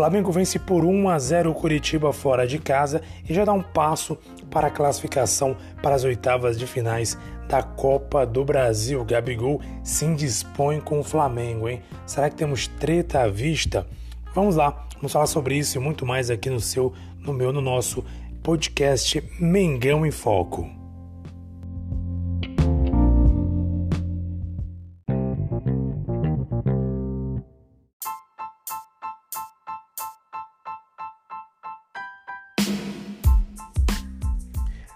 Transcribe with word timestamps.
Flamengo 0.00 0.32
vence 0.32 0.58
por 0.58 0.82
1 0.82 1.10
a 1.10 1.18
0 1.18 1.50
o 1.50 1.54
Curitiba 1.54 2.10
fora 2.10 2.46
de 2.46 2.58
casa 2.58 3.02
e 3.28 3.34
já 3.34 3.44
dá 3.44 3.52
um 3.52 3.62
passo 3.62 4.16
para 4.50 4.68
a 4.68 4.70
classificação 4.70 5.54
para 5.82 5.94
as 5.94 6.04
oitavas 6.04 6.58
de 6.58 6.66
finais 6.66 7.18
da 7.46 7.62
Copa 7.62 8.24
do 8.24 8.42
Brasil. 8.42 9.04
Gabigol 9.04 9.60
se 9.84 10.06
indispõe 10.06 10.80
com 10.80 11.00
o 11.00 11.04
Flamengo, 11.04 11.68
hein? 11.68 11.82
Será 12.06 12.30
que 12.30 12.36
temos 12.36 12.66
treta 12.66 13.20
à 13.20 13.28
vista? 13.28 13.86
Vamos 14.34 14.56
lá, 14.56 14.86
vamos 14.94 15.12
falar 15.12 15.26
sobre 15.26 15.58
isso 15.58 15.76
e 15.76 15.78
muito 15.78 16.06
mais 16.06 16.30
aqui 16.30 16.48
no 16.48 16.60
seu, 16.60 16.94
no 17.18 17.34
meu, 17.34 17.52
no 17.52 17.60
nosso 17.60 18.02
podcast 18.42 19.22
Mengão 19.38 20.06
em 20.06 20.10
Foco. 20.10 20.79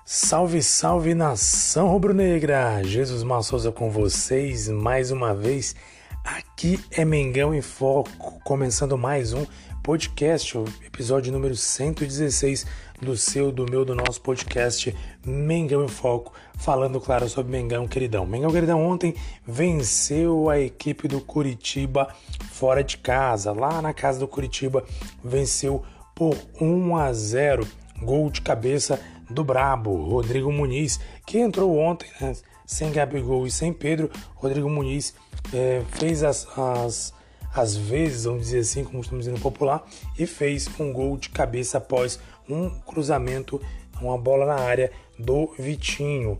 Salve, 0.07 0.63
salve 0.63 1.15
nação 1.15 1.89
rubro-negra! 1.89 2.83
Jesus 2.85 3.23
Massouza 3.23 3.73
com 3.73 3.89
vocês 3.91 4.69
mais 4.69 5.11
uma 5.11 5.35
vez. 5.35 5.75
Aqui 6.23 6.79
é 6.91 7.07
Mengão 7.07 7.55
em 7.55 7.63
Foco, 7.63 8.39
começando 8.45 8.99
mais 8.99 9.33
um 9.33 9.47
podcast, 9.83 10.59
o 10.59 10.67
episódio 10.87 11.33
número 11.33 11.57
116 11.57 12.67
do 13.01 13.17
seu, 13.17 13.51
do 13.51 13.65
meu, 13.65 13.83
do 13.83 13.95
nosso 13.95 14.21
podcast 14.21 14.95
Mengão 15.25 15.83
em 15.83 15.89
Foco, 15.89 16.35
falando, 16.59 17.01
claro, 17.01 17.27
sobre 17.27 17.53
Mengão 17.53 17.89
Queridão. 17.89 18.27
Mengão 18.27 18.53
Queridão 18.53 18.87
ontem 18.87 19.15
venceu 19.47 20.51
a 20.51 20.61
equipe 20.61 21.09
do 21.09 21.23
Curitiba 21.23 22.09
fora 22.53 22.85
de 22.85 22.99
casa, 22.99 23.53
lá 23.53 23.81
na 23.81 23.95
casa 23.95 24.21
do 24.21 24.29
Curitiba, 24.29 24.85
venceu 25.25 25.83
por 26.15 26.37
1 26.61 26.95
a 26.95 27.11
0, 27.11 27.67
gol 28.03 28.31
de 28.31 28.43
cabeça 28.43 29.01
do 29.35 29.45
Brabo, 29.45 29.95
Rodrigo 30.09 30.51
Muniz, 30.53 31.01
que 31.27 31.39
entrou 31.39 31.77
ontem, 31.77 32.09
né, 32.21 32.35
sem 32.65 32.91
Gabigol 32.93 33.47
e 33.47 33.51
sem 33.51 33.73
Pedro. 33.73 34.11
Rodrigo 34.35 34.71
Muniz 34.71 35.15
é, 35.53 35.83
fez 35.91 36.23
as, 36.23 36.47
as, 36.57 37.13
as 37.55 37.77
vezes, 37.77 38.25
vamos 38.25 38.43
dizer 38.43 38.61
assim, 38.61 38.85
como 38.85 39.01
estamos 39.01 39.25
dizendo 39.25 39.41
popular, 39.41 39.85
e 40.19 40.27
fez 40.27 40.69
um 40.79 40.93
gol 40.93 41.17
de 41.17 41.29
cabeça 41.29 41.79
após 41.79 42.19
um 42.49 42.71
cruzamento, 42.71 43.61
uma 44.01 44.17
bola 44.17 44.47
na 44.47 44.61
área 44.61 44.91
do 45.19 45.53
Vitinho. 45.59 46.39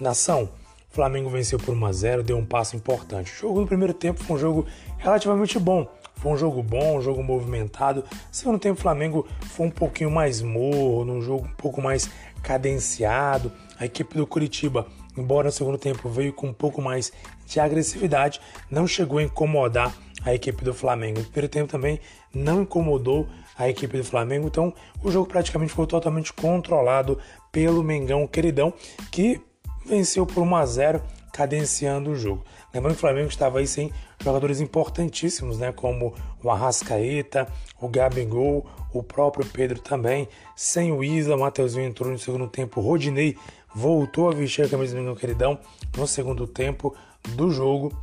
Nação, 0.00 0.48
Flamengo 0.90 1.28
venceu 1.28 1.58
por 1.58 1.74
1 1.74 1.86
a 1.86 1.92
0, 1.92 2.22
deu 2.22 2.36
um 2.36 2.46
passo 2.46 2.76
importante. 2.76 3.32
O 3.32 3.36
jogo 3.36 3.60
no 3.60 3.66
primeiro 3.66 3.92
tempo 3.92 4.22
foi 4.22 4.36
um 4.36 4.38
jogo 4.38 4.66
relativamente 4.98 5.58
bom. 5.58 5.88
Foi 6.24 6.32
um 6.32 6.38
jogo 6.38 6.62
bom, 6.62 6.96
um 6.96 7.02
jogo 7.02 7.22
movimentado. 7.22 8.02
Segundo 8.32 8.58
tempo, 8.58 8.78
o 8.78 8.82
Flamengo 8.82 9.26
foi 9.42 9.66
um 9.66 9.70
pouquinho 9.70 10.10
mais 10.10 10.40
morno, 10.40 11.12
um 11.12 11.20
jogo 11.20 11.44
um 11.44 11.54
pouco 11.54 11.82
mais 11.82 12.08
cadenciado. 12.42 13.52
A 13.78 13.84
equipe 13.84 14.16
do 14.16 14.26
Curitiba, 14.26 14.86
embora 15.18 15.48
no 15.48 15.52
segundo 15.52 15.76
tempo 15.76 16.08
veio 16.08 16.32
com 16.32 16.46
um 16.46 16.52
pouco 16.54 16.80
mais 16.80 17.12
de 17.46 17.60
agressividade, 17.60 18.40
não 18.70 18.86
chegou 18.86 19.18
a 19.18 19.22
incomodar 19.22 19.94
a 20.24 20.32
equipe 20.32 20.64
do 20.64 20.72
Flamengo. 20.72 21.18
No 21.18 21.26
primeiro 21.26 21.48
tempo 21.50 21.70
também 21.70 22.00
não 22.32 22.62
incomodou 22.62 23.28
a 23.54 23.68
equipe 23.68 23.98
do 23.98 24.04
Flamengo, 24.04 24.46
então 24.46 24.72
o 25.02 25.10
jogo 25.10 25.28
praticamente 25.28 25.74
foi 25.74 25.86
totalmente 25.86 26.32
controlado 26.32 27.18
pelo 27.52 27.84
Mengão 27.84 28.26
queridão, 28.26 28.72
que 29.12 29.42
venceu 29.84 30.24
por 30.24 30.42
1 30.42 30.56
a 30.56 30.64
0, 30.64 31.02
cadenciando 31.34 32.12
o 32.12 32.16
jogo. 32.16 32.42
Lembrando 32.74 32.94
que 32.94 32.98
o 32.98 33.00
Flamengo 33.00 33.28
estava 33.28 33.60
aí 33.60 33.66
sem 33.68 33.92
jogadores 34.20 34.60
importantíssimos, 34.60 35.58
né, 35.58 35.70
como 35.70 36.12
o 36.42 36.50
Arrascaeta, 36.50 37.46
o 37.80 37.88
Gabigol, 37.88 38.66
o 38.92 39.00
próprio 39.00 39.46
Pedro 39.46 39.78
também. 39.78 40.28
Sem 40.56 40.90
o 40.90 41.04
Isa, 41.04 41.36
o 41.36 41.38
Mateuzinho 41.38 41.86
entrou 41.86 42.10
no 42.10 42.18
segundo 42.18 42.48
tempo. 42.48 42.80
O 42.80 42.84
Rodinei 42.84 43.36
voltou 43.72 44.28
a 44.28 44.34
vestir 44.34 44.64
a 44.64 44.68
camisa 44.68 44.94
do 44.94 45.00
Mengão 45.00 45.14
Queridão 45.14 45.58
no 45.96 46.06
segundo 46.08 46.48
tempo 46.48 46.94
do 47.30 47.48
jogo. 47.50 47.96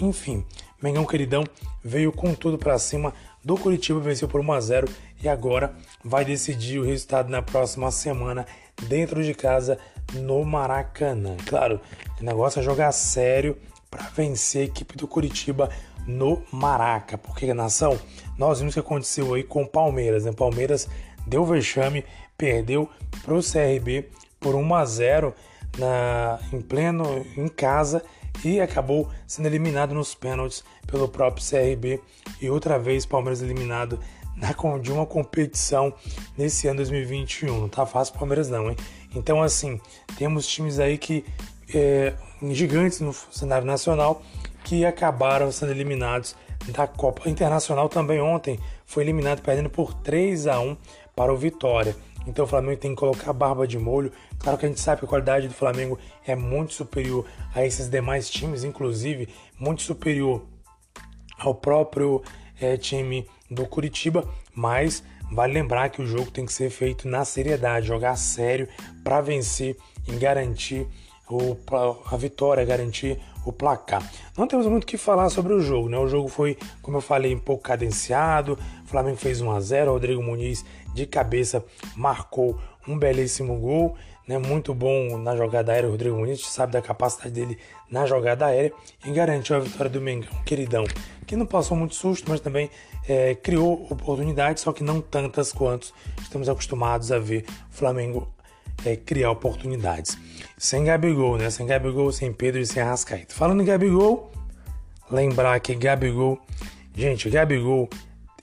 Enfim, 0.00 0.44
Mengão 0.82 1.04
Queridão 1.04 1.44
veio 1.82 2.10
com 2.10 2.34
tudo 2.34 2.56
para 2.56 2.78
cima 2.78 3.12
do 3.44 3.56
Curitiba, 3.56 4.00
venceu 4.00 4.26
por 4.26 4.40
1 4.40 4.52
a 4.52 4.60
0 4.60 4.88
e 5.22 5.28
agora 5.28 5.74
vai 6.02 6.24
decidir 6.24 6.78
o 6.78 6.84
resultado 6.84 7.28
na 7.28 7.42
próxima 7.42 7.90
semana 7.90 8.46
dentro 8.88 9.22
de 9.22 9.34
casa 9.34 9.78
no 10.14 10.42
Maracanã. 10.44 11.36
Claro, 11.46 11.80
o 12.20 12.24
negócio 12.24 12.60
é 12.60 12.62
jogar 12.62 12.90
sério 12.92 13.56
para 13.94 14.08
vencer 14.08 14.62
a 14.62 14.64
equipe 14.64 14.96
do 14.96 15.06
Curitiba 15.06 15.70
no 16.04 16.42
Maraca. 16.50 17.16
Porque, 17.16 17.54
nação, 17.54 17.96
nós 18.36 18.58
vimos 18.58 18.74
o 18.74 18.74
que 18.74 18.80
aconteceu 18.80 19.34
aí 19.34 19.44
com 19.44 19.62
o 19.62 19.68
Palmeiras. 19.68 20.24
Né? 20.24 20.32
Palmeiras 20.32 20.88
deu 21.24 21.46
vexame, 21.46 22.04
perdeu 22.36 22.90
para 23.24 23.34
o 23.34 23.40
CRB 23.40 24.10
por 24.40 24.56
1 24.56 24.74
a 24.74 24.84
0 24.84 25.34
na, 25.78 26.40
em 26.52 26.60
pleno 26.60 27.24
em 27.36 27.46
casa 27.46 28.02
e 28.44 28.60
acabou 28.60 29.08
sendo 29.28 29.46
eliminado 29.46 29.94
nos 29.94 30.12
pênaltis 30.12 30.64
pelo 30.88 31.08
próprio 31.08 31.46
CRB 31.46 32.00
e 32.42 32.50
outra 32.50 32.80
vez 32.80 33.06
Palmeiras 33.06 33.42
eliminado 33.42 34.00
na, 34.36 34.52
de 34.78 34.92
uma 34.92 35.06
competição 35.06 35.94
nesse 36.36 36.66
ano 36.66 36.78
2021. 36.78 37.60
Não 37.60 37.68
tá 37.68 37.86
fácil 37.86 38.14
Palmeiras 38.14 38.50
não, 38.50 38.68
hein? 38.68 38.76
Então 39.14 39.40
assim, 39.40 39.80
temos 40.18 40.46
times 40.48 40.80
aí 40.80 40.98
que 40.98 41.24
é, 41.72 42.14
gigantes 42.50 43.00
no 43.00 43.12
cenário 43.12 43.66
nacional 43.66 44.22
que 44.64 44.84
acabaram 44.84 45.52
sendo 45.52 45.72
eliminados 45.72 46.34
da 46.72 46.86
Copa 46.86 47.28
Internacional 47.28 47.88
também 47.88 48.20
ontem 48.20 48.58
foi 48.86 49.02
eliminado 49.02 49.42
perdendo 49.42 49.68
por 49.68 49.92
3 49.94 50.46
a 50.46 50.58
1 50.60 50.76
para 51.14 51.32
o 51.32 51.36
Vitória. 51.36 51.94
Então 52.26 52.44
o 52.46 52.48
Flamengo 52.48 52.80
tem 52.80 52.94
que 52.94 52.96
colocar 52.96 53.30
a 53.30 53.34
barba 53.34 53.66
de 53.66 53.78
molho. 53.78 54.10
Claro 54.38 54.56
que 54.58 54.64
a 54.64 54.68
gente 54.68 54.80
sabe 54.80 55.00
que 55.00 55.04
a 55.04 55.08
qualidade 55.08 55.46
do 55.46 55.54
Flamengo 55.54 55.98
é 56.26 56.34
muito 56.34 56.72
superior 56.72 57.26
a 57.54 57.64
esses 57.64 57.88
demais 57.88 58.30
times, 58.30 58.64
inclusive 58.64 59.28
muito 59.58 59.82
superior 59.82 60.46
ao 61.38 61.54
próprio 61.54 62.22
é, 62.60 62.76
time 62.76 63.26
do 63.50 63.66
Curitiba, 63.66 64.26
mas 64.54 65.04
vale 65.30 65.52
lembrar 65.52 65.90
que 65.90 66.00
o 66.00 66.06
jogo 66.06 66.30
tem 66.30 66.46
que 66.46 66.52
ser 66.52 66.70
feito 66.70 67.06
na 67.06 67.24
seriedade, 67.24 67.86
jogar 67.86 68.16
sério 68.16 68.68
para 69.02 69.20
vencer 69.20 69.76
e 70.06 70.12
garantir 70.12 70.86
o, 71.28 71.56
a 72.10 72.16
vitória, 72.16 72.64
garantir 72.64 73.18
o 73.44 73.52
placar. 73.52 74.02
Não 74.36 74.46
temos 74.46 74.66
muito 74.66 74.84
o 74.84 74.86
que 74.86 74.96
falar 74.96 75.28
sobre 75.28 75.52
o 75.52 75.60
jogo, 75.60 75.88
né? 75.88 75.98
O 75.98 76.08
jogo 76.08 76.28
foi, 76.28 76.56
como 76.80 76.96
eu 76.96 77.00
falei, 77.00 77.34
um 77.34 77.38
pouco 77.38 77.62
cadenciado. 77.62 78.58
O 78.84 78.88
Flamengo 78.88 79.16
fez 79.16 79.40
1 79.40 79.50
a 79.50 79.60
0, 79.60 79.92
Rodrigo 79.92 80.22
Muniz 80.22 80.64
de 80.94 81.06
cabeça 81.06 81.64
marcou 81.96 82.58
um 82.86 82.98
belíssimo 82.98 83.58
gol, 83.58 83.96
né? 84.26 84.38
Muito 84.38 84.72
bom 84.72 85.18
na 85.18 85.36
jogada 85.36 85.72
aérea, 85.72 85.88
o 85.88 85.92
Rodrigo 85.92 86.16
Muniz 86.16 86.46
sabe 86.46 86.72
da 86.72 86.80
capacidade 86.80 87.34
dele 87.34 87.58
na 87.90 88.06
jogada 88.06 88.46
aérea 88.46 88.72
e 89.04 89.10
garantiu 89.10 89.56
a 89.56 89.60
vitória 89.60 89.90
do 89.90 90.00
Mengão, 90.00 90.30
queridão, 90.44 90.84
que 91.26 91.36
não 91.36 91.46
passou 91.46 91.76
muito 91.76 91.94
susto, 91.94 92.30
mas 92.30 92.40
também 92.40 92.70
é, 93.08 93.34
criou 93.34 93.86
oportunidades, 93.90 94.62
só 94.62 94.72
que 94.72 94.82
não 94.82 95.00
tantas 95.00 95.52
quanto 95.52 95.92
estamos 96.20 96.48
acostumados 96.48 97.12
a 97.12 97.18
ver 97.18 97.44
o 97.70 97.74
Flamengo 97.74 98.28
é, 98.84 98.96
criar 98.96 99.30
oportunidades. 99.30 100.16
Sem 100.58 100.84
Gabigol, 100.84 101.36
né? 101.36 101.50
Sem 101.50 101.66
Gabigol, 101.66 102.12
sem 102.12 102.32
Pedro 102.32 102.60
e 102.60 102.66
sem 102.66 102.82
Arrascaeta. 102.82 103.34
Falando 103.34 103.62
em 103.62 103.66
Gabigol, 103.66 104.30
lembrar 105.10 105.58
que 105.60 105.74
Gabigol, 105.74 106.38
gente, 106.94 107.30
Gabigol 107.30 107.88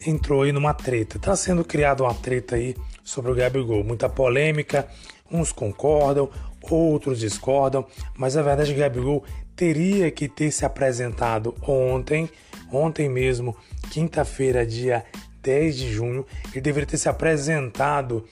entrou 0.06 0.44
aí 0.44 0.52
numa 0.52 0.74
treta. 0.74 1.20
Tá 1.20 1.36
sendo 1.36 1.64
criada 1.64 2.04
uma 2.04 2.14
treta 2.14 2.56
aí 2.56 2.76
sobre 3.04 3.32
o 3.32 3.36
Gabigol. 3.36 3.84
Muita 3.84 4.10
polêmica, 4.10 4.88
uns 5.32 5.52
concordam, 5.52 6.30
outros 6.70 7.20
discordam, 7.20 7.86
mas 8.16 8.38
a 8.38 8.42
verdade 8.42 8.72
é 8.72 8.74
que 8.74 8.80
Gabigol 8.80 9.24
teria 9.56 10.10
que 10.12 10.28
ter 10.28 10.52
se 10.52 10.66
apresentado 10.66 11.56
ontem, 11.62 12.30
ontem 12.72 13.10
mesmo, 13.10 13.56
quinta-feira, 13.90 14.66
dia 14.66 15.06
10 15.42 15.76
de 15.76 15.92
junho, 15.92 16.26
ele 16.52 16.62
deveria 16.62 16.88
ter 16.88 16.98
se 16.98 17.10
apresentado 17.10 18.26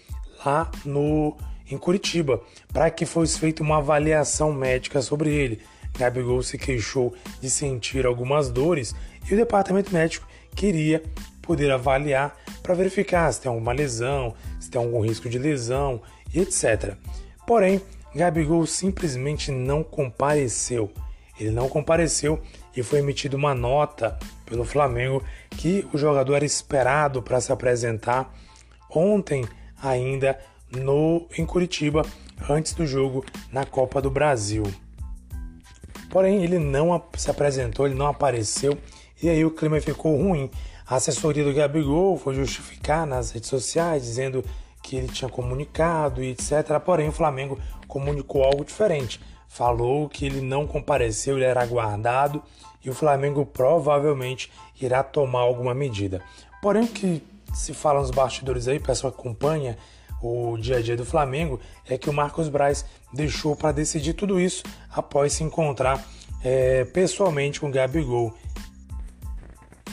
lá 0.46 0.70
no 0.86 1.36
em 1.70 1.78
Curitiba, 1.78 2.42
para 2.74 2.90
que 2.90 3.06
fosse 3.06 3.40
feita 3.40 3.64
uma 3.64 3.78
avaliação 3.78 4.52
médica 4.52 5.02
sobre 5.02 5.30
ele. 5.32 5.62
Gabigol 5.98 6.42
se 6.42 6.58
queixou 6.58 7.14
de 7.42 7.50
sentir 7.50 8.06
algumas 8.06 8.50
dores 8.50 8.96
e 9.30 9.34
o 9.34 9.38
departamento 9.38 9.94
médico 9.94 10.28
queria 10.56 11.04
poder 11.42 11.72
avaliar 11.72 12.38
para 12.62 12.76
verificar 12.76 13.32
se 13.32 13.42
tem 13.42 13.50
alguma 13.50 13.74
lesão, 13.74 14.34
se 14.60 14.70
tem 14.70 14.82
algum 14.82 15.02
risco 15.02 15.28
de 15.30 15.40
lesão 15.40 16.02
e 16.34 16.40
etc. 16.40 16.96
Porém, 17.48 17.82
Gabigol 18.14 18.66
simplesmente 18.66 19.52
não 19.52 19.84
compareceu. 19.84 20.92
Ele 21.40 21.52
não 21.52 21.70
compareceu 21.70 22.42
e 22.76 22.84
foi 22.84 23.00
emitida 23.00 23.36
uma 23.36 23.56
nota 23.56 24.18
pelo 24.46 24.66
Flamengo 24.66 25.24
que 25.52 25.88
o 25.94 25.98
jogador 25.98 26.36
era 26.36 26.46
esperado 26.46 27.22
para 27.22 27.40
se 27.40 27.52
apresentar 27.52 28.34
ontem 28.90 29.46
ainda 29.82 30.40
no 30.72 31.26
em 31.38 31.46
Curitiba 31.46 32.04
antes 32.50 32.74
do 32.74 32.86
jogo 32.86 33.26
na 33.52 33.66
Copa 33.66 34.02
do 34.02 34.10
Brasil. 34.10 34.64
Porém, 36.10 36.44
ele 36.44 36.58
não 36.58 37.02
se 37.16 37.30
apresentou, 37.30 37.86
ele 37.86 37.96
não 37.96 38.08
apareceu 38.08 38.78
e 39.22 39.30
aí 39.30 39.44
o 39.46 39.52
clima 39.52 39.80
ficou 39.80 40.18
ruim. 40.18 40.50
A 40.88 40.96
assessoria 40.96 41.44
do 41.44 41.54
Gabigol 41.54 42.18
foi 42.18 42.34
justificar 42.34 43.06
nas 43.06 43.32
redes 43.32 43.50
sociais 43.50 44.04
dizendo 44.04 44.44
que 44.82 44.96
ele 44.96 45.08
tinha 45.08 45.30
comunicado 45.30 46.24
e 46.24 46.32
etc. 46.32 46.80
Porém, 46.84 47.10
o 47.10 47.12
Flamengo 47.12 47.60
comunicou 47.88 48.44
algo 48.44 48.66
diferente. 48.66 49.20
Falou 49.48 50.10
que 50.10 50.26
ele 50.26 50.42
não 50.42 50.66
compareceu, 50.66 51.36
ele 51.36 51.46
era 51.46 51.62
aguardado 51.62 52.42
e 52.84 52.90
o 52.90 52.94
Flamengo 52.94 53.46
provavelmente 53.46 54.52
irá 54.82 55.04
tomar 55.04 55.42
alguma 55.42 55.74
medida. 55.74 56.22
Porém, 56.62 56.84
o 56.84 56.88
que 56.88 57.22
se 57.54 57.74
fala 57.74 58.00
nos 58.00 58.12
bastidores 58.12 58.68
aí, 58.68 58.80
pessoal 58.80 59.14
acompanha 59.14 59.78
o 60.22 60.58
dia 60.58 60.78
a 60.78 60.82
dia 60.82 60.98
do 60.98 61.06
Flamengo, 61.06 61.60
é 61.88 61.98
que 61.98 62.10
o 62.10 62.14
Marcos 62.14 62.50
Braz 62.50 62.86
deixou 63.14 63.56
para 63.56 63.72
decidir 63.72 64.14
tudo 64.14 64.40
isso 64.40 64.64
após 64.90 65.34
se 65.34 65.44
encontrar 65.44 66.06
é, 66.44 66.86
pessoalmente 66.86 67.60
com 67.60 67.68
o 67.68 67.72
Gabigol. 67.72 68.34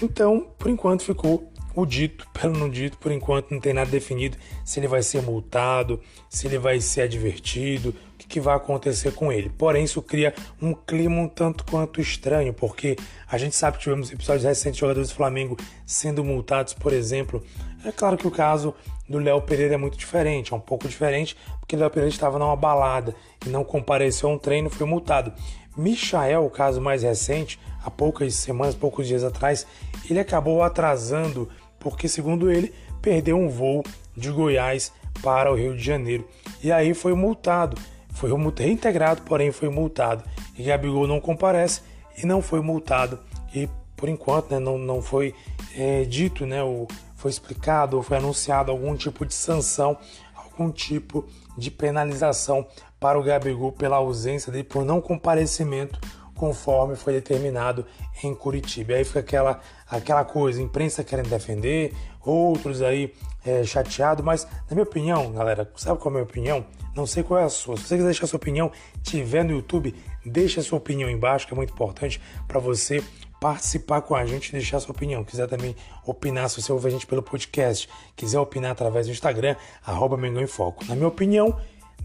Então, 0.03 0.47
por 0.59 0.71
enquanto 0.71 1.03
ficou 1.03 1.51
o 1.75 1.85
dito 1.85 2.27
pelo 2.33 2.59
não 2.59 2.71
dito, 2.71 2.97
por 2.97 3.13
enquanto 3.13 3.51
não 3.51 3.61
tem 3.61 3.75
nada 3.75 3.91
definido 3.91 4.37
se 4.65 4.81
ele 4.81 4.89
vai 4.89 5.03
ser 5.03 5.21
multado, 5.23 6.01
se 6.29 6.47
ele 6.47 6.59
vai 6.59 6.81
ser 6.81 7.03
advertido, 7.03 7.95
que, 8.29 8.41
vai 8.41 8.57
acontecer 8.57 9.13
com 9.13 9.33
ele. 9.33 9.51
Porém, 9.51 9.85
isso 9.85 10.03
cria 10.03 10.35
um 10.61 10.75
clima 10.75 11.21
um 11.21 11.29
tanto 11.29 11.65
quanto 11.65 12.01
estranho, 12.01 12.53
porque 12.53 12.97
a 13.31 13.39
gente 13.39 13.55
sabe 13.55 13.77
que 13.77 13.85
tivemos 13.85 14.13
episódios 14.13 14.45
recentes 14.45 14.75
de 14.75 14.81
jogadores 14.81 15.09
do 15.09 15.15
Flamengo 15.15 15.57
sendo 15.85 16.25
multados, 16.25 16.73
por 16.75 16.93
exemplo. 16.93 17.43
É 17.85 17.93
claro 17.93 18.17
que 18.17 18.27
o 18.27 18.31
caso 18.31 18.75
do 19.09 19.19
Léo 19.19 19.41
Pereira 19.41 19.75
é 19.75 19.77
muito 19.77 19.97
diferente, 19.97 20.53
é 20.53 20.57
um 20.57 20.61
pouco 20.61 20.89
diferente, 20.89 21.37
porque 21.61 21.77
o 21.77 21.79
Léo 21.79 21.91
Pereira 21.91 22.13
estava 22.13 22.39
numa 22.39 22.57
balada 22.57 23.15
e 23.45 23.49
não 23.49 23.65
compareceu 23.65 24.29
a 24.29 24.33
um 24.33 24.39
treino, 24.39 24.69
foi 24.69 24.87
multado. 24.87 25.33
Michael, 25.77 26.45
o 26.45 26.51
caso 26.51 26.81
mais 26.81 27.03
recente, 27.03 27.61
há 27.85 27.91
poucas 27.91 28.35
semanas, 28.35 28.75
poucos 28.75 29.07
dias 29.07 29.23
atrás, 29.23 29.67
ele 30.09 30.19
acabou 30.19 30.63
atrasando 30.63 31.49
porque, 31.79 32.09
segundo 32.09 32.51
ele, 32.51 32.73
perdeu 33.01 33.39
um 33.39 33.49
voo 33.49 33.85
de 34.17 34.31
Goiás 34.31 34.93
para 35.23 35.53
o 35.53 35.55
Rio 35.55 35.77
de 35.77 35.85
Janeiro. 35.85 36.27
E 36.63 36.73
aí 36.73 36.95
foi 36.95 37.15
multado. 37.15 37.77
Foi 38.17 38.31
reintegrado, 38.59 39.23
porém 39.23 39.53
foi 39.53 39.69
multado. 39.69 40.25
E 40.57 40.63
Gabigol 40.63 41.07
não 41.07 41.21
comparece 41.21 41.83
e 42.17 42.25
não 42.25 42.41
foi 42.41 42.61
multado. 42.61 43.19
E 43.55 43.69
por 43.95 44.09
enquanto 44.09 44.51
né, 44.51 44.59
não, 44.59 44.79
não 44.79 45.03
foi 45.03 45.35
é, 45.77 46.05
dito, 46.05 46.47
né, 46.47 46.63
ou 46.63 46.89
foi 47.15 47.31
explicado 47.31 47.97
ou 47.97 48.03
foi 48.03 48.17
anunciado 48.17 48.71
algum 48.71 48.97
tipo 48.97 49.25
de 49.27 49.35
sanção, 49.35 49.99
algum 50.35 50.71
tipo 50.71 51.27
de 51.59 51.71
penalização 51.71 52.67
para 52.99 53.19
o 53.19 53.23
Gabigol 53.23 53.73
pela 53.73 53.97
ausência 53.97 54.51
dele, 54.51 54.65
por 54.65 54.85
não 54.85 55.01
comparecimento 55.01 56.01
conforme 56.37 56.95
foi 56.95 57.15
determinado 57.15 57.85
em 58.23 58.35
Curitiba. 58.35 58.95
Aí 58.95 59.05
fica 59.05 59.21
aquela, 59.21 59.61
aquela 59.89 60.25
coisa, 60.25 60.63
imprensa 60.63 61.03
querendo 61.03 61.29
defender, 61.29 61.95
outros 62.25 62.83
aí 62.83 63.13
é, 63.45 63.65
chateados, 63.65 64.25
mas 64.25 64.45
na 64.45 64.75
minha 64.75 64.83
opinião, 64.83 65.33
galera, 65.33 65.71
sabe 65.77 65.99
qual 65.99 66.07
é 66.07 66.09
a 66.09 66.19
minha 66.19 66.25
opinião? 66.25 66.67
Não 66.95 67.07
sei 67.07 67.23
qual 67.23 67.41
é 67.41 67.45
a 67.45 67.49
sua. 67.49 67.77
Se 67.77 67.85
você 67.85 67.97
quiser 67.97 68.07
deixar 68.07 68.27
sua 68.27 68.37
opinião, 68.39 68.71
tiver 69.03 69.45
no 69.45 69.53
YouTube, 69.53 69.95
deixa 70.25 70.63
sua 70.63 70.79
opinião 70.79 71.11
embaixo, 71.11 71.47
que 71.47 71.53
é 71.53 71.57
muito 71.57 71.73
importante 71.73 72.21
para 72.49 72.59
você 72.59 73.03
participar 73.41 74.01
com 74.01 74.15
a 74.15 74.25
gente 74.25 74.49
e 74.49 74.53
deixar 74.53 74.81
sua 74.81 74.93
opinião. 74.93 75.23
Quiser 75.23 75.47
também 75.47 75.77
opinar, 76.05 76.49
se 76.49 76.61
você 76.61 76.73
ouve 76.73 76.89
a 76.89 76.91
gente 76.91 77.07
pelo 77.07 77.23
podcast, 77.23 77.89
quiser 78.17 78.41
opinar 78.41 78.73
através 78.73 79.07
do 79.07 79.13
Instagram, 79.13 79.57
arroba 79.85 80.17
Mengão 80.17 80.43
em 80.43 80.47
Foco. 80.47 80.85
Na 80.87 80.95
minha 80.95 81.09
opinião, 81.09 81.59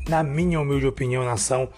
na 0.07 0.23
minha 0.23 0.59
humilde 0.59 0.85
opinião, 0.87 1.23
nação, 1.23 1.69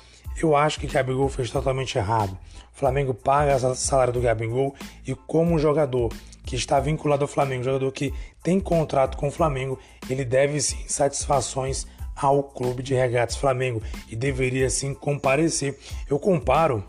eu 0.41 0.55
acho 0.55 0.79
que 0.79 0.87
Gabigol 0.87 1.29
fez 1.29 1.49
totalmente 1.49 1.97
errado. 1.97 2.37
O 2.75 2.79
Flamengo 2.79 3.13
paga 3.13 3.55
o 3.55 3.75
salário 3.75 4.13
do 4.13 4.21
Gabigol 4.21 4.75
e 5.05 5.13
como 5.13 5.53
um 5.53 5.59
jogador 5.59 6.11
que 6.45 6.55
está 6.55 6.79
vinculado 6.79 7.23
ao 7.23 7.27
Flamengo, 7.27 7.63
jogador 7.63 7.91
que 7.91 8.13
tem 8.41 8.59
contrato 8.59 9.17
com 9.17 9.27
o 9.27 9.31
Flamengo, 9.31 9.79
ele 10.09 10.25
deve 10.25 10.59
sim 10.59 10.83
satisfações 10.87 11.87
ao 12.15 12.43
Clube 12.43 12.83
de 12.83 12.93
Regatas 12.93 13.35
Flamengo 13.35 13.81
e 14.09 14.15
deveria 14.15 14.69
sim 14.69 14.93
comparecer. 14.93 15.79
Eu 16.09 16.19
comparo, 16.19 16.83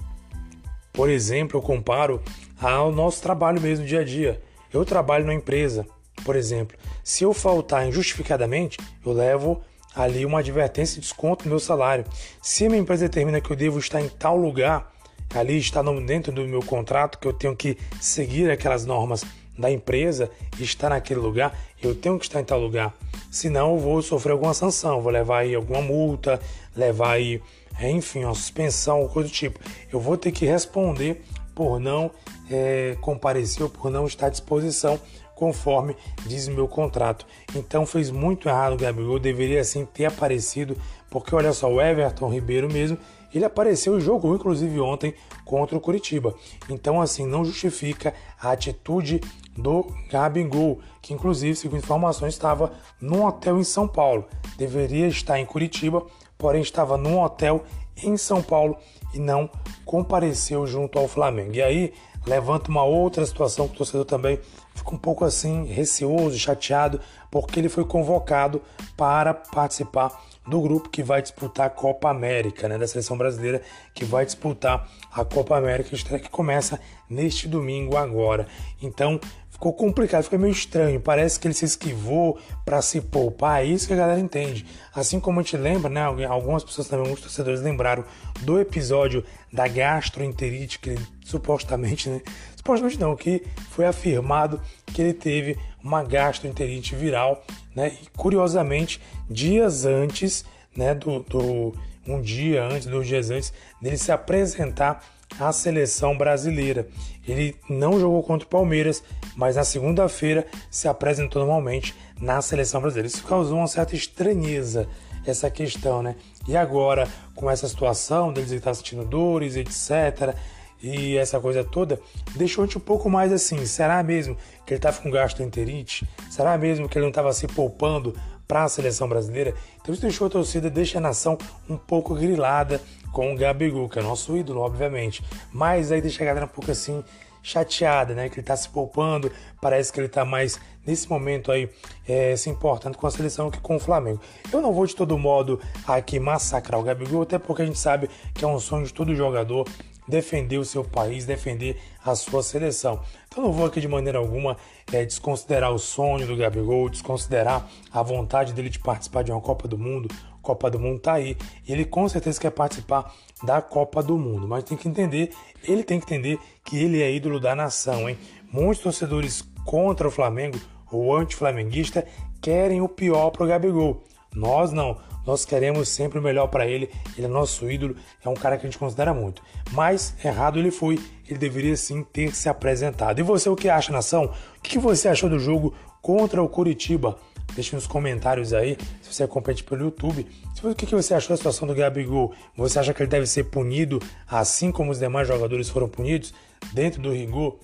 por 0.92 1.08
exemplo, 1.08 1.58
eu 1.58 1.62
comparo 1.62 2.20
ao 2.60 2.92
nosso 2.92 3.22
trabalho 3.22 3.60
mesmo 3.60 3.86
dia 3.86 4.00
a 4.00 4.04
dia. 4.04 4.42
Eu 4.72 4.84
trabalho 4.84 5.24
numa 5.24 5.34
empresa, 5.34 5.86
por 6.24 6.34
exemplo. 6.34 6.76
Se 7.02 7.24
eu 7.24 7.32
faltar 7.32 7.86
injustificadamente, 7.86 8.78
eu 9.04 9.12
levo 9.12 9.62
ali 9.94 10.26
uma 10.26 10.40
advertência 10.40 10.96
de 10.96 11.02
desconto 11.02 11.44
no 11.44 11.50
meu 11.50 11.60
salário. 11.60 12.04
Se 12.42 12.66
a 12.66 12.68
minha 12.68 12.80
empresa 12.80 13.08
determina 13.08 13.40
que 13.40 13.50
eu 13.50 13.56
devo 13.56 13.78
estar 13.78 14.00
em 14.00 14.08
tal 14.08 14.36
lugar, 14.36 14.92
ali 15.34 15.58
está 15.58 15.82
dentro 15.82 16.32
do 16.32 16.46
meu 16.46 16.62
contrato, 16.62 17.18
que 17.18 17.26
eu 17.26 17.32
tenho 17.32 17.54
que 17.54 17.76
seguir 18.00 18.50
aquelas 18.50 18.84
normas 18.84 19.24
da 19.56 19.70
empresa 19.70 20.30
e 20.58 20.64
estar 20.64 20.90
naquele 20.90 21.20
lugar, 21.20 21.56
eu 21.82 21.94
tenho 21.94 22.18
que 22.18 22.24
estar 22.24 22.40
em 22.40 22.44
tal 22.44 22.60
lugar. 22.60 22.94
Senão 23.30 23.74
eu 23.74 23.78
vou 23.78 24.02
sofrer 24.02 24.32
alguma 24.32 24.54
sanção, 24.54 25.00
vou 25.00 25.12
levar 25.12 25.38
aí 25.38 25.54
alguma 25.54 25.80
multa, 25.80 26.40
levar 26.76 27.12
aí, 27.12 27.40
é, 27.78 27.90
enfim, 27.90 28.24
uma 28.24 28.34
suspensão, 28.34 29.06
coisa 29.08 29.28
do 29.28 29.32
tipo. 29.32 29.60
Eu 29.92 30.00
vou 30.00 30.16
ter 30.16 30.32
que 30.32 30.44
responder 30.44 31.22
por 31.54 31.78
não 31.78 32.10
é, 32.50 32.96
comparecer 33.00 33.62
ou 33.62 33.68
por 33.68 33.90
não 33.90 34.06
estar 34.06 34.26
à 34.26 34.30
disposição 34.30 35.00
conforme 35.44 35.94
diz 36.24 36.48
meu 36.48 36.66
contrato. 36.66 37.26
Então 37.54 37.84
fez 37.84 38.10
muito 38.10 38.48
errado 38.48 38.72
o 38.72 38.78
Gabigol, 38.78 39.18
deveria 39.18 39.62
sim 39.62 39.84
ter 39.84 40.06
aparecido, 40.06 40.74
porque 41.10 41.34
olha 41.34 41.52
só, 41.52 41.70
o 41.70 41.82
Everton 41.82 42.30
Ribeiro 42.30 42.72
mesmo, 42.72 42.96
ele 43.34 43.44
apareceu 43.44 43.98
e 43.98 44.00
jogou 44.00 44.34
inclusive 44.34 44.80
ontem 44.80 45.12
contra 45.44 45.76
o 45.76 45.80
Curitiba. 45.80 46.34
Então 46.70 46.98
assim, 46.98 47.26
não 47.26 47.44
justifica 47.44 48.14
a 48.40 48.52
atitude 48.52 49.20
do 49.54 49.86
Gabigol, 50.10 50.80
que 51.02 51.12
inclusive, 51.12 51.54
segundo 51.54 51.82
informações, 51.82 52.32
estava 52.32 52.72
num 52.98 53.26
hotel 53.26 53.58
em 53.58 53.64
São 53.64 53.86
Paulo. 53.86 54.24
Deveria 54.56 55.08
estar 55.08 55.38
em 55.38 55.44
Curitiba, 55.44 56.06
porém 56.38 56.62
estava 56.62 56.96
num 56.96 57.20
hotel 57.20 57.64
em 58.02 58.16
São 58.16 58.40
Paulo 58.40 58.78
e 59.12 59.18
não 59.18 59.50
compareceu 59.84 60.66
junto 60.66 60.98
ao 60.98 61.06
Flamengo. 61.06 61.52
E 61.54 61.60
aí 61.62 61.92
levanta 62.26 62.70
uma 62.70 62.82
outra 62.82 63.24
situação 63.24 63.68
que 63.68 63.74
o 63.74 63.78
torcedor 63.78 64.04
também 64.04 64.40
fica 64.74 64.94
um 64.94 64.98
pouco 64.98 65.24
assim 65.24 65.64
receoso, 65.66 66.38
chateado, 66.38 67.00
porque 67.30 67.60
ele 67.60 67.68
foi 67.68 67.84
convocado 67.84 68.62
para 68.96 69.34
participar 69.34 70.10
do 70.46 70.60
grupo 70.60 70.90
que 70.90 71.02
vai 71.02 71.22
disputar 71.22 71.66
a 71.66 71.70
Copa 71.70 72.10
América, 72.10 72.68
né, 72.68 72.76
da 72.76 72.86
seleção 72.86 73.16
brasileira 73.16 73.62
que 73.94 74.04
vai 74.04 74.26
disputar 74.26 74.88
a 75.12 75.24
Copa 75.24 75.56
América 75.56 75.96
que 76.18 76.28
começa 76.28 76.78
neste 77.08 77.48
domingo 77.48 77.96
agora. 77.96 78.46
Então 78.82 79.18
ficou 79.54 79.72
complicado, 79.72 80.24
ficou 80.24 80.38
meio 80.38 80.52
estranho. 80.52 81.00
Parece 81.00 81.38
que 81.38 81.46
ele 81.46 81.54
se 81.54 81.64
esquivou 81.64 82.38
para 82.64 82.82
se 82.82 83.00
poupar. 83.00 83.62
É 83.62 83.64
isso 83.64 83.86
que 83.86 83.92
a 83.92 83.96
galera 83.96 84.20
entende. 84.20 84.66
Assim 84.92 85.20
como 85.20 85.38
a 85.38 85.42
gente 85.42 85.56
lembra, 85.56 85.88
né? 85.88 86.02
Algumas 86.26 86.64
pessoas 86.64 86.88
também, 86.88 87.06
alguns 87.06 87.20
torcedores 87.20 87.62
lembraram 87.62 88.04
do 88.42 88.60
episódio 88.60 89.24
da 89.52 89.66
gastroenterite 89.68 90.80
que 90.80 90.90
ele 90.90 91.06
supostamente, 91.24 92.10
né? 92.10 92.20
Supostamente 92.56 92.98
não, 92.98 93.14
que 93.14 93.44
foi 93.70 93.86
afirmado 93.86 94.60
que 94.86 95.00
ele 95.00 95.14
teve 95.14 95.56
uma 95.82 96.02
gastroenterite 96.02 96.96
viral, 96.96 97.44
né? 97.74 97.92
E 98.02 98.08
curiosamente, 98.16 99.00
dias 99.30 99.84
antes, 99.84 100.44
né? 100.76 100.94
Do, 100.94 101.20
do 101.20 101.74
um 102.06 102.20
dia 102.20 102.64
antes, 102.64 102.86
dois 102.86 103.06
dias 103.06 103.30
antes 103.30 103.52
dele 103.80 103.96
se 103.96 104.12
apresentar 104.12 105.02
à 105.38 105.52
seleção 105.52 106.16
brasileira. 106.16 106.86
Ele 107.26 107.56
não 107.68 107.98
jogou 107.98 108.22
contra 108.22 108.46
o 108.46 108.50
Palmeiras, 108.50 109.02
mas 109.36 109.56
na 109.56 109.64
segunda-feira 109.64 110.46
se 110.70 110.86
apresentou 110.88 111.40
normalmente 111.40 111.94
na 112.20 112.40
seleção 112.42 112.80
brasileira. 112.80 113.08
Isso 113.08 113.24
causou 113.24 113.58
uma 113.58 113.66
certa 113.66 113.94
estranheza 113.94 114.88
essa 115.26 115.50
questão, 115.50 116.02
né? 116.02 116.16
E 116.46 116.56
agora, 116.56 117.08
com 117.34 117.50
essa 117.50 117.66
situação 117.66 118.32
deles 118.32 118.50
estar 118.50 118.74
sentindo 118.74 119.04
dores, 119.04 119.56
etc., 119.56 120.34
e 120.82 121.16
essa 121.16 121.40
coisa 121.40 121.64
toda, 121.64 121.98
deixou 122.36 122.62
a 122.62 122.66
gente 122.66 122.76
um 122.76 122.80
pouco 122.80 123.08
mais 123.08 123.32
assim: 123.32 123.64
será 123.64 124.02
mesmo 124.02 124.36
que 124.66 124.74
ele 124.74 124.78
estava 124.78 125.00
com 125.00 125.10
gastroenterite? 125.10 126.06
Será 126.30 126.58
mesmo 126.58 126.86
que 126.86 126.98
ele 126.98 127.04
não 127.04 127.10
estava 127.10 127.32
se 127.32 127.46
poupando 127.46 128.14
para 128.46 128.64
a 128.64 128.68
seleção 128.68 129.08
brasileira? 129.08 129.54
Então 129.80 129.92
isso 129.92 130.02
deixou 130.02 130.26
a 130.26 130.30
torcida, 130.30 130.70
deixa 130.70 130.98
a 130.98 131.00
nação 131.00 131.38
um 131.68 131.76
pouco 131.76 132.14
grilada 132.14 132.80
com 133.12 133.32
o 133.32 133.36
Gabigol, 133.36 133.88
que 133.88 133.98
é 133.98 134.02
nosso 134.02 134.36
ídolo, 134.36 134.60
obviamente. 134.60 135.22
Mas 135.52 135.92
aí 135.92 136.00
deixa 136.00 136.22
a 136.22 136.26
galera 136.26 136.46
um 136.46 136.48
pouco 136.48 136.70
assim 136.70 137.02
chateada, 137.44 138.14
né? 138.14 138.28
Que 138.28 138.40
ele 138.40 138.46
tá 138.46 138.56
se 138.56 138.68
poupando, 138.68 139.30
parece 139.60 139.92
que 139.92 140.00
ele 140.00 140.08
tá 140.08 140.24
mais 140.24 140.58
nesse 140.84 141.08
momento 141.08 141.52
aí 141.52 141.68
é, 142.08 142.34
se 142.36 142.48
importando 142.48 142.96
com 142.96 143.06
a 143.06 143.10
seleção 143.10 143.50
que 143.50 143.60
com 143.60 143.76
o 143.76 143.78
Flamengo. 143.78 144.20
Eu 144.50 144.60
não 144.60 144.72
vou 144.72 144.86
de 144.86 144.96
todo 144.96 145.16
modo 145.18 145.60
aqui 145.86 146.18
massacrar 146.18 146.80
o 146.80 146.82
Gabigol, 146.82 147.22
até 147.22 147.38
porque 147.38 147.62
a 147.62 147.66
gente 147.66 147.78
sabe 147.78 148.08
que 148.32 148.44
é 148.44 148.48
um 148.48 148.58
sonho 148.58 148.86
de 148.86 148.92
todo 148.92 149.14
jogador 149.14 149.68
defender 150.08 150.58
o 150.58 150.64
seu 150.64 150.84
país, 150.84 151.24
defender 151.24 151.80
a 152.04 152.14
sua 152.14 152.42
seleção. 152.42 153.00
Então 153.28 153.42
não 153.42 153.52
vou 153.52 153.66
aqui 153.66 153.80
de 153.80 153.88
maneira 153.88 154.18
alguma 154.18 154.56
é, 154.92 155.04
desconsiderar 155.04 155.72
o 155.72 155.78
sonho 155.78 156.26
do 156.26 156.36
Gabigol, 156.36 156.88
desconsiderar 156.88 157.68
a 157.92 158.02
vontade 158.02 158.52
dele 158.52 158.68
de 158.68 158.78
participar 158.78 159.22
de 159.22 159.32
uma 159.32 159.40
Copa 159.40 159.66
do 159.66 159.78
Mundo. 159.78 160.08
Copa 160.42 160.70
do 160.70 160.78
Mundo 160.78 161.00
tá 161.00 161.14
aí. 161.14 161.36
Ele 161.66 161.84
com 161.84 162.08
certeza 162.08 162.40
quer 162.40 162.50
participar 162.50 163.12
da 163.42 163.62
Copa 163.62 164.02
do 164.02 164.18
Mundo, 164.18 164.46
mas 164.46 164.64
tem 164.64 164.76
que 164.76 164.88
entender, 164.88 165.30
ele 165.62 165.82
tem 165.82 165.98
que 165.98 166.04
entender 166.04 166.38
que 166.64 166.76
ele 166.76 167.02
é 167.02 167.10
ídolo 167.10 167.40
da 167.40 167.54
nação, 167.54 168.08
hein? 168.08 168.18
Muitos 168.52 168.82
torcedores 168.82 169.42
contra 169.64 170.06
o 170.06 170.10
Flamengo 170.10 170.60
ou 170.92 171.16
anti-flamenguista 171.16 172.06
querem 172.40 172.80
o 172.80 172.88
pior 172.88 173.30
pro 173.30 173.46
Gabigol. 173.46 174.04
Nós 174.34 174.72
não. 174.72 174.98
Nós 175.26 175.44
queremos 175.44 175.88
sempre 175.88 176.18
o 176.18 176.22
melhor 176.22 176.48
para 176.48 176.66
ele. 176.66 176.90
Ele 177.16 177.26
é 177.26 177.30
nosso 177.30 177.70
ídolo, 177.70 177.96
é 178.24 178.28
um 178.28 178.34
cara 178.34 178.56
que 178.56 178.66
a 178.66 178.70
gente 178.70 178.78
considera 178.78 179.14
muito. 179.14 179.42
Mas 179.72 180.14
errado 180.24 180.58
ele 180.58 180.70
foi. 180.70 180.98
Ele 181.28 181.38
deveria 181.38 181.76
sim 181.76 182.02
ter 182.02 182.34
se 182.34 182.48
apresentado. 182.48 183.18
E 183.18 183.22
você, 183.22 183.48
o 183.48 183.56
que 183.56 183.68
acha, 183.68 183.92
nação? 183.92 184.30
O 184.58 184.60
que 184.62 184.78
você 184.78 185.08
achou 185.08 185.28
do 185.30 185.38
jogo 185.38 185.74
contra 186.02 186.42
o 186.42 186.48
Curitiba? 186.48 187.16
Deixe 187.54 187.76
nos 187.76 187.86
comentários 187.86 188.52
aí, 188.52 188.76
se 189.02 189.12
você 189.12 189.22
acompanha 189.22 189.56
pelo 189.62 189.84
YouTube. 189.84 190.26
O 190.62 190.74
que 190.74 190.86
você 190.86 191.14
achou 191.14 191.30
da 191.30 191.36
situação 191.36 191.68
do 191.68 191.74
Gabigol? 191.74 192.34
Você 192.56 192.78
acha 192.78 192.92
que 192.92 193.02
ele 193.02 193.10
deve 193.10 193.26
ser 193.26 193.44
punido 193.44 194.00
assim 194.26 194.72
como 194.72 194.90
os 194.90 194.98
demais 194.98 195.28
jogadores 195.28 195.68
foram 195.68 195.88
punidos? 195.88 196.34
Dentro 196.72 197.00
do 197.00 197.12
rigor? 197.12 197.58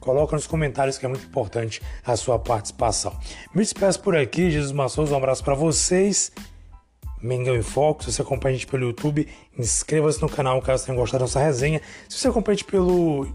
Coloca 0.00 0.34
nos 0.34 0.46
comentários 0.46 0.98
que 0.98 1.06
é 1.06 1.08
muito 1.08 1.26
importante 1.26 1.80
a 2.04 2.16
sua 2.16 2.38
participação. 2.38 3.16
Me 3.54 3.62
despeço 3.62 4.00
por 4.00 4.16
aqui, 4.16 4.50
Jesus 4.50 4.72
Massoso, 4.72 5.12
um 5.12 5.16
abraço 5.16 5.44
para 5.44 5.54
vocês. 5.54 6.32
Mengão 7.22 7.56
em 7.56 7.62
Foco. 7.62 8.04
Se 8.04 8.12
você 8.12 8.22
acompanha 8.22 8.54
a 8.54 8.58
gente 8.58 8.66
pelo 8.66 8.86
YouTube, 8.86 9.28
inscreva-se 9.58 10.20
no 10.20 10.28
canal 10.28 10.60
caso 10.62 10.86
tenha 10.86 10.96
gostado 10.96 11.20
da 11.20 11.24
nossa 11.24 11.40
resenha. 11.40 11.80
Se 12.08 12.18
você 12.18 12.28
acompanha 12.28 12.54
a 12.54 12.56
gente 12.58 12.70
pelo, 12.70 13.28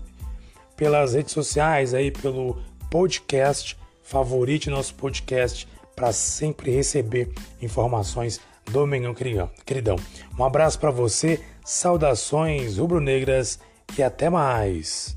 pelas 0.76 1.14
redes 1.14 1.34
sociais, 1.34 1.94
aí 1.94 2.12
pelo 2.12 2.58
podcast, 2.90 3.78
favorite 4.04 4.70
nosso 4.70 4.94
podcast 4.96 5.68
para 5.96 6.12
sempre 6.12 6.72
receber 6.72 7.32
informações 7.62 8.40
do 8.70 8.86
Mengão 8.86 9.14
Queridão. 9.14 9.96
Um 10.38 10.44
abraço 10.44 10.80
para 10.80 10.92
você, 10.92 11.42
saudações 11.64 12.78
rubro-negras 12.78 13.60
e 13.98 14.04
até 14.04 14.30
mais. 14.30 15.16